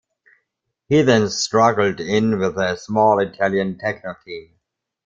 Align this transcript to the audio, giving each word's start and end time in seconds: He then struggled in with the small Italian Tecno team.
He 0.89 1.03
then 1.03 1.29
struggled 1.29 1.99
in 1.99 2.39
with 2.39 2.55
the 2.55 2.75
small 2.75 3.19
Italian 3.19 3.75
Tecno 3.75 4.15
team. 4.25 4.55